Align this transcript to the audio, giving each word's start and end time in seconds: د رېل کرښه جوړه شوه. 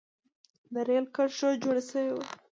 د 0.73 0.75
رېل 0.87 1.05
کرښه 1.15 1.49
جوړه 1.61 1.81
شوه. 1.89 2.23